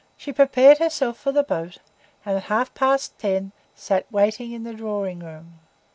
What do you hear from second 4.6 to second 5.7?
the drawing room.